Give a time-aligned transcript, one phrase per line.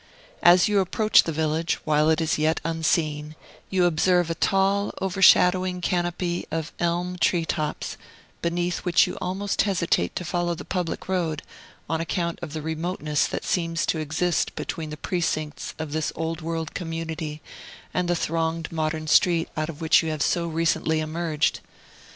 [0.41, 3.35] As you approach the village, while it is yet unseen,
[3.69, 7.97] you observe a tall, overshadowing canopy of elm tree tops,
[8.41, 11.43] beneath which you almost hesitate to follow the public road,
[11.87, 16.41] on account of the remoteness that seems to exist between the precincts of this old
[16.41, 17.39] world community
[17.93, 21.59] and the thronged modern street out of which you have so recently emerged.